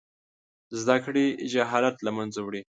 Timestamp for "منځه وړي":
2.17-2.61